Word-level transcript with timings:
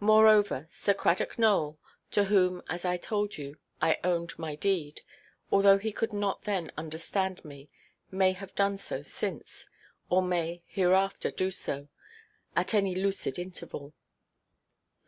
Moreover, 0.00 0.66
Sir 0.72 0.92
Cradock 0.92 1.38
Nowell, 1.38 1.78
to 2.10 2.24
whom, 2.24 2.64
as 2.68 2.84
I 2.84 2.96
told 2.96 3.38
you, 3.38 3.58
I 3.80 4.00
owned 4.02 4.36
my 4.36 4.56
deed, 4.56 5.02
although 5.52 5.78
he 5.78 5.92
could 5.92 6.12
not 6.12 6.42
then 6.42 6.72
understand 6.76 7.44
me, 7.44 7.70
may 8.10 8.32
have 8.32 8.56
done 8.56 8.78
so 8.78 9.02
since, 9.02 9.68
or 10.10 10.20
may 10.20 10.64
hereafter 10.66 11.30
do 11.30 11.52
so, 11.52 11.86
at 12.56 12.74
any 12.74 12.96
lucid 12.96 13.38
interval." 13.38 13.94